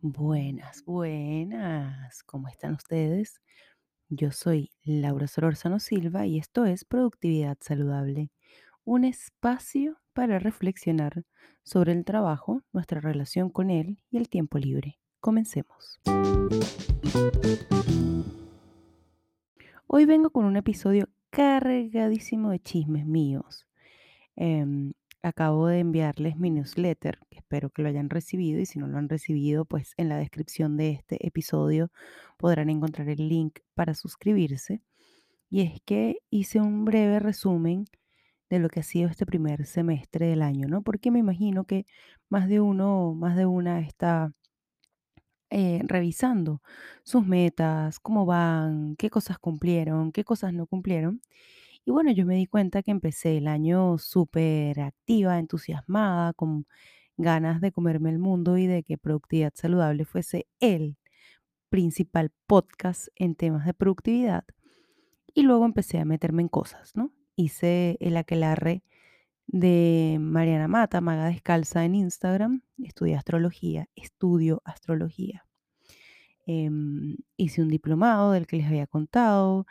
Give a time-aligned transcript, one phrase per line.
[0.00, 2.22] Buenas, buenas.
[2.22, 3.40] ¿Cómo están ustedes?
[4.08, 8.30] Yo soy Laura Sororzano Silva y esto es Productividad Saludable,
[8.84, 11.24] un espacio para reflexionar
[11.62, 14.98] sobre el trabajo, nuestra relación con él y el tiempo libre.
[15.20, 16.00] Comencemos.
[19.86, 23.66] Hoy vengo con un episodio cargadísimo de chismes míos.
[24.36, 28.88] Em, acabo de enviarles mi newsletter, que espero que lo hayan recibido y si no
[28.88, 31.90] lo han recibido, pues en la descripción de este episodio
[32.38, 34.82] podrán encontrar el link para suscribirse.
[35.50, 37.86] Y es que hice un breve resumen
[38.50, 40.82] de lo que ha sido este primer semestre del año, ¿no?
[40.82, 41.86] Porque me imagino que
[42.28, 44.32] más de uno, más de una está
[45.50, 46.62] eh, revisando
[47.04, 51.20] sus metas, cómo van, qué cosas cumplieron, qué cosas no cumplieron.
[51.84, 56.66] Y bueno, yo me di cuenta que empecé el año súper activa, entusiasmada, con
[57.16, 60.96] ganas de comerme el mundo y de que Productividad Saludable fuese el
[61.70, 64.44] principal podcast en temas de productividad.
[65.34, 67.10] Y luego empecé a meterme en cosas, ¿no?
[67.34, 68.84] Hice el aquelarre
[69.46, 72.62] de Mariana Mata, Maga Descalza en Instagram.
[72.78, 75.46] Estudié astrología, estudio astrología.
[76.46, 79.66] Em, hice un diplomado del que les había contado,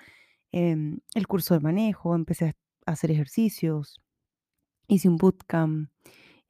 [0.51, 3.99] em, el curso de manejo, empecé a hacer ejercicios,
[4.87, 5.89] hice un bootcamp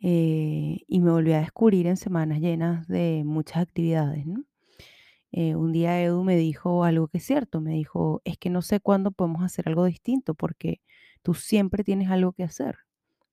[0.02, 4.26] eh, y me volví a descubrir en semanas llenas de muchas actividades.
[5.32, 8.62] Eh, un día Edu me dijo algo que es cierto, me dijo, es que no
[8.62, 10.82] sé cuándo podemos hacer algo distinto porque
[11.24, 12.80] tú siempre tienes algo que hacer.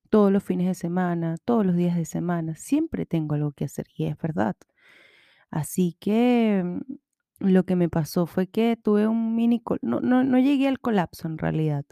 [0.09, 3.87] Todos los fines de semana, todos los días de semana, siempre tengo algo que hacer
[3.95, 4.55] y es verdad.
[5.51, 6.63] Así que
[7.39, 11.27] lo que me pasó fue que tuve un mini, no, no, no llegué al colapso
[11.27, 11.85] en realidad.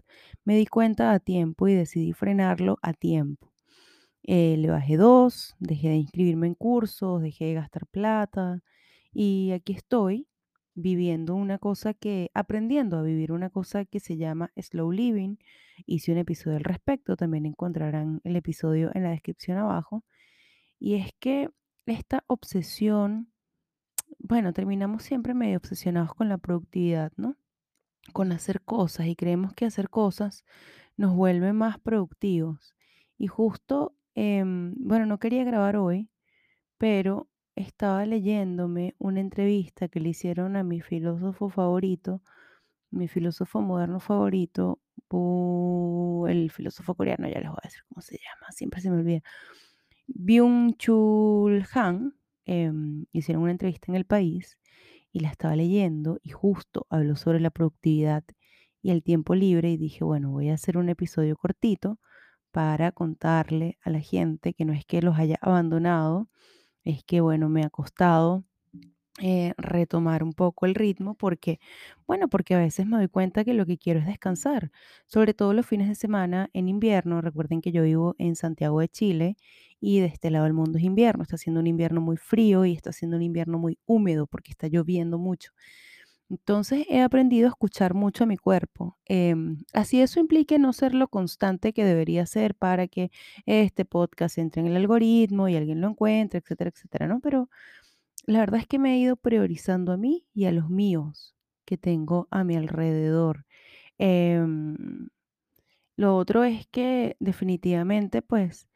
[0.44, 3.54] Me di cuenta a tiempo y decidí frenarlo a tiempo.
[4.24, 8.62] Eh, le bajé dos, dejé de inscribirme en cursos, dejé de gastar plata
[9.14, 10.28] y aquí estoy
[10.76, 15.38] viviendo una cosa que, aprendiendo a vivir una cosa que se llama slow living.
[15.86, 20.04] Hice un episodio al respecto, también encontrarán el episodio en la descripción abajo.
[20.80, 21.50] Y es que
[21.88, 23.32] esta obsesión
[24.20, 27.36] bueno, terminamos siempre medio obsesionados con la productividad, ¿no?
[28.14, 30.46] Con hacer cosas y creemos que hacer cosas
[30.98, 32.76] nos vuelve más productivos.
[33.18, 36.10] Y justo, em, bueno, no quería grabar hoy,
[36.78, 42.22] pero estaba leyéndome una entrevista que le hicieron a mi filósofo favorito,
[42.92, 44.80] mi filósofo moderno favorito,
[46.28, 49.22] el filósofo coreano, ya les voy a decir cómo se llama, siempre se me olvida.
[50.08, 52.17] Byung-Chul Han,
[52.48, 54.58] em, hicieron una entrevista en El País
[55.12, 58.24] y la estaba leyendo y justo habló sobre la productividad
[58.82, 62.00] y el tiempo libre y dije, bueno, voy a hacer un episodio cortito
[62.52, 66.30] para contarle a la gente que no es que los haya abandonado,
[66.86, 68.46] es que, bueno, me ha costado
[69.20, 71.60] eh, retomar un poco el ritmo porque,
[72.08, 74.72] bueno, porque a veces me doy cuenta que lo que quiero es descansar,
[75.08, 77.22] sobre todo los fines de semana en invierno.
[77.22, 79.38] Recuerden que yo vivo en Santiago de Chile
[79.80, 82.74] y de este lado del mundo es invierno, está haciendo un invierno muy frío y
[82.74, 85.52] está haciendo un invierno muy húmedo porque está lloviendo mucho.
[86.30, 88.98] Entonces he aprendido a escuchar mucho a mi cuerpo.
[89.06, 93.12] em, así eso implique no ser lo constante que debería ser para que
[93.46, 97.22] este podcast entre en el algoritmo y alguien lo encuentre, etcétera, etcétera, ¿no?
[97.22, 97.50] Pero
[98.28, 101.78] la verdad es que me he ido priorizando a mí y a los míos que
[101.78, 103.46] tengo a mi alrededor.
[104.00, 105.10] Em,
[105.98, 108.68] lo otro es que definitivamente, pues,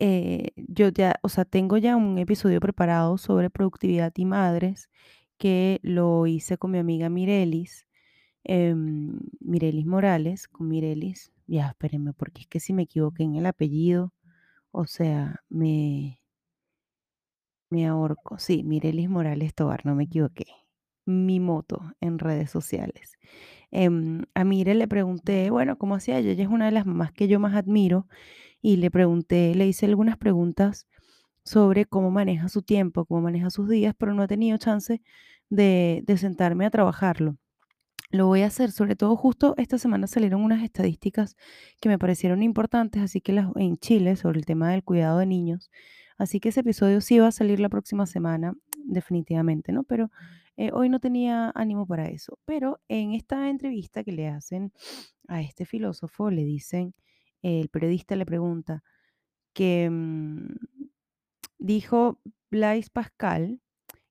[0.00, 4.90] eh, yo ya, o sea, tengo ya un episodio preparado sobre productividad y madres
[5.38, 7.86] que lo hice con mi amiga Mirelis,
[8.44, 11.32] em, Mirelis Morales, con Mirelis.
[11.46, 14.12] Ya, espérenme, porque es que si me equivoqué en el apellido,
[14.72, 16.20] o sea, me,
[17.70, 18.38] me ahorco.
[18.38, 20.46] Sí, Mirelis Morales Tobar, no me equivoqué.
[21.06, 23.18] Mi moto en redes sociales.
[23.70, 26.30] Em, a Mire le pregunté, bueno, ¿cómo hacía ella?
[26.32, 28.06] Ella es una de las mamás que yo más admiro
[28.64, 30.88] y le pregunté, le hice algunas preguntas
[31.44, 35.02] sobre cómo maneja su tiempo, cómo maneja sus días, pero no he tenido chance
[35.50, 37.36] de, de sentarme a trabajarlo.
[38.10, 41.36] Lo voy a hacer, sobre todo justo esta semana salieron unas estadísticas
[41.78, 45.26] que me parecieron importantes, así que las, en Chile, sobre el tema del cuidado de
[45.26, 45.70] niños.
[46.16, 48.54] Así que ese episodio sí va a salir la próxima semana,
[48.86, 49.84] definitivamente, ¿no?
[49.84, 50.10] Pero
[50.56, 52.38] eh, hoy no tenía ánimo para eso.
[52.46, 54.72] Pero en esta entrevista que le hacen
[55.28, 56.94] a este filósofo, le dicen,
[57.44, 58.82] el periodista le pregunta
[59.52, 60.56] que mm,
[61.58, 62.20] dijo
[62.50, 63.60] Blaise Pascal,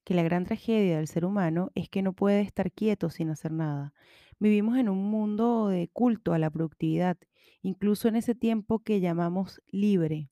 [0.04, 3.52] que la gran tragedia del ser humano es que no puede estar quieto sin hacer
[3.52, 3.94] nada.
[4.40, 7.18] Vivimos en un mundo de culto a la productividad,
[7.62, 10.30] incluso en ese tiempo que llamamos libre.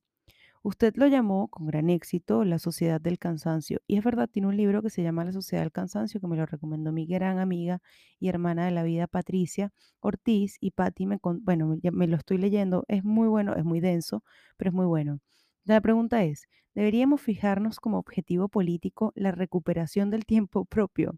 [0.63, 3.81] Usted lo llamó con gran éxito La Sociedad del Cansancio.
[3.87, 6.37] Y es verdad, tiene un libro que se llama La Sociedad del Cansancio, que me
[6.37, 7.81] lo recomendó mi gran amiga
[8.19, 10.57] y hermana de la vida, Patricia Ortiz.
[10.59, 12.85] Y Patti me, bueno, me lo estoy leyendo.
[12.87, 14.23] Es muy bueno, es muy denso,
[14.55, 15.19] pero es muy bueno.
[15.65, 21.17] La pregunta es, ¿deberíamos fijarnos como objetivo político la recuperación del tiempo propio?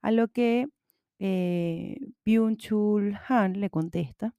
[0.00, 0.68] A lo que
[1.18, 4.34] eh, Byung-Chul Han le contesta,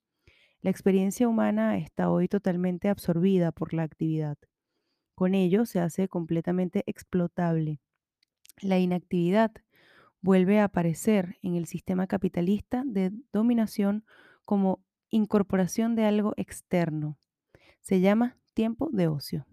[0.67, 4.37] la experiencia humana está hoy totalmente absorbida por la actividad.
[5.15, 7.79] Con ello se hace completamente explotable.
[8.59, 9.53] La inactividad
[10.19, 14.03] vuelve a aparecer en el sistema capitalista de dominación
[14.43, 17.17] como incorporación de algo externo.
[17.79, 19.47] Se llama tiempo de ocio.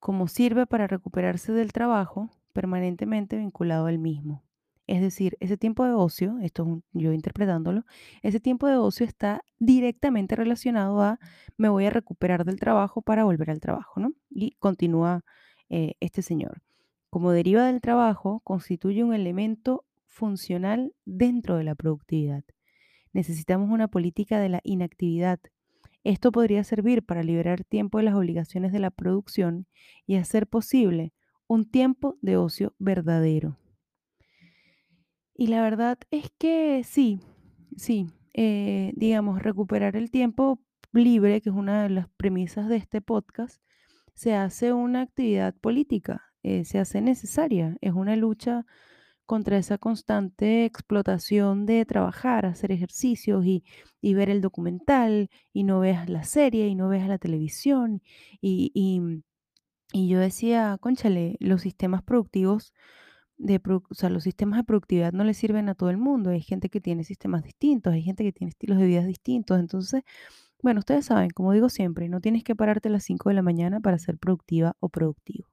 [0.00, 4.42] Como sirve para recuperarse del trabajo permanentemente vinculado al mismo.
[4.90, 7.84] Es decir, ese tiempo de ocio, esto es yo interpretándolo,
[8.22, 11.20] ese tiempo de ocio está directamente relacionado a
[11.56, 14.14] me voy a recuperar del trabajo para volver al trabajo, ¿no?
[14.30, 15.24] Y continúa
[15.68, 16.60] eh, este señor.
[17.08, 22.42] Como deriva del trabajo, constituye un elemento funcional dentro de la productividad.
[23.12, 25.38] Necesitamos una política de la inactividad.
[26.02, 29.68] Esto podría servir para liberar tiempo de las obligaciones de la producción
[30.04, 31.12] y hacer posible
[31.46, 33.56] un tiempo de ocio verdadero.
[35.40, 37.18] Y la verdad es que sí,
[37.74, 40.60] sí, eh, digamos, recuperar el tiempo
[40.92, 43.62] libre, que es una de las premisas de este podcast,
[44.12, 48.66] se hace una actividad política, eh, se hace necesaria, es una lucha
[49.24, 53.64] contra esa constante explotación de trabajar, hacer ejercicios y,
[54.02, 58.02] y ver el documental y no veas la serie y no veas la televisión.
[58.42, 59.22] Y, y,
[59.94, 62.74] y yo decía, cónchale, los sistemas productivos
[63.40, 66.30] de o sea, los sistemas de productividad no le sirven a todo el mundo.
[66.30, 69.58] Hay gente que tiene sistemas distintos, hay gente que tiene estilos de vida distintos.
[69.58, 70.02] Entonces,
[70.62, 73.42] bueno, ustedes saben, como digo siempre, no tienes que pararte a las 5 de la
[73.42, 75.48] mañana para ser productiva o productivo.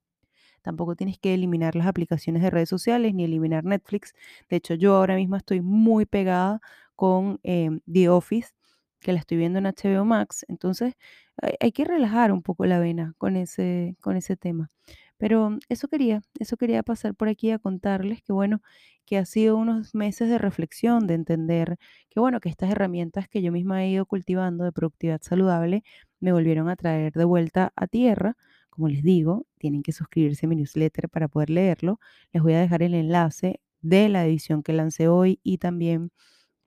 [0.62, 4.14] Tampoco tienes que eliminar las aplicaciones de redes sociales ni eliminar Netflix.
[4.50, 6.62] De hecho, yo ahora mismo estoy muy pegada
[6.96, 8.50] con em, The Office,
[9.00, 10.46] que la estoy viendo en HBO Max.
[10.50, 10.96] Entonces,
[11.42, 14.72] hay, hay que relajar un poco la vena con ese, con ese tema.
[15.18, 18.62] Pero eso quería, eso quería pasar por aquí a contarles que bueno,
[19.06, 21.78] que ha sido unos meses de reflexión, de entender
[22.10, 25.84] que bueno, que estas herramientas que yo misma he ido cultivando de productividad saludable
[26.20, 28.36] me volvieron a traer de vuelta a tierra
[28.78, 32.00] como les digo, tienen que suscribirse a mi newsletter para poder leerlo.
[32.32, 36.12] Les voy a dejar el enlace de la edición que lancé hoy y también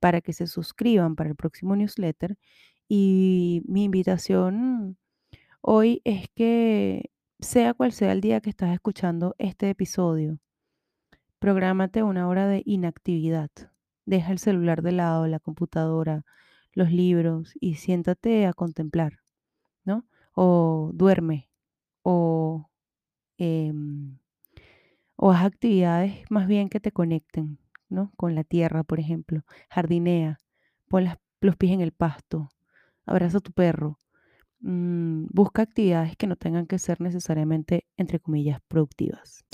[0.01, 2.37] para que se suscriban para el próximo newsletter.
[2.89, 4.97] Y mi invitación
[5.61, 7.11] hoy es que
[7.41, 10.39] sea cual sea el día que estás escuchando este episodio,
[11.39, 13.49] prográmate una hora de inactividad.
[14.05, 16.23] Deja el celular de lado, la computadora,
[16.73, 19.19] los libros y siéntate a contemplar,
[19.83, 20.05] ¿no?
[20.33, 21.49] O duerme
[22.03, 22.69] o
[23.37, 24.17] em,
[25.15, 27.59] o haz actividades más bien que te conecten,
[27.89, 28.11] ¿no?
[28.17, 29.43] Con la tierra, por ejemplo.
[29.69, 30.39] Jardinea,
[30.87, 31.05] pon
[31.41, 32.49] los pies en el pasto,
[33.05, 34.00] abraza tu perro.
[34.61, 39.45] Mm, busca actividades que no tengan que ser necesariamente, entre comillas, productivas.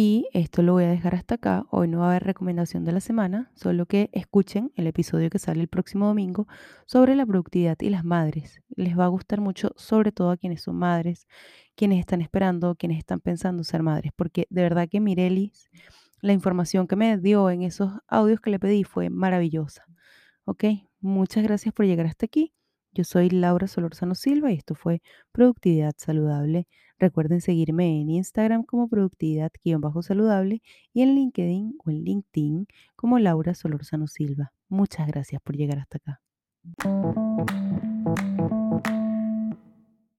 [0.00, 1.66] Y esto lo voy a dejar hasta acá.
[1.70, 5.40] Hoy no va a haber recomendación de la semana, solo que escuchen el episodio que
[5.40, 6.46] sale el próximo domingo
[6.86, 8.60] sobre la productividad y las madres.
[8.76, 11.26] Les va a gustar mucho, sobre todo a quienes son madres,
[11.74, 15.68] quienes están esperando, quienes están pensando ser madres, porque de verdad que Mirelis,
[16.20, 19.84] la información que me dio en esos audios que le pedí fue maravillosa.
[20.48, 20.64] ¿Ok?
[21.02, 22.54] Muchas gracias por llegar hasta aquí.
[22.92, 26.66] Yo soy Laura Solorzano Silva y esto fue Productividad Saludable.
[26.98, 30.62] Recuerden seguirme en Instagram como productividad-saludable
[30.94, 34.54] y en LinkedIn o en LinkedIn como Laura Solorzano Silva.
[34.70, 36.22] Muchas gracias por llegar hasta acá.